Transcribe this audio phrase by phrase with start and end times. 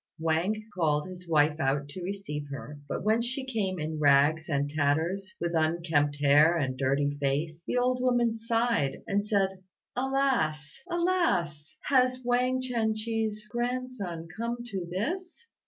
[0.17, 4.67] Wang called his wife out to receive her; but when she came in rags and
[4.67, 9.59] tatters, with unkempt hair and dirty face, the old woman sighed, and said,
[9.95, 10.79] "Alas!
[10.89, 11.75] Alas!
[11.83, 15.45] has Wang Chien chih's grandson come to this?"